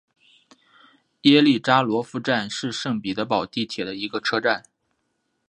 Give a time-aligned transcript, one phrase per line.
[1.21, 4.63] 耶利扎罗夫站是圣彼得堡地铁的一个车站。